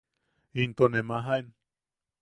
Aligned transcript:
Into 0.63 0.89
ne 0.89 1.03
majaen. 1.09 1.53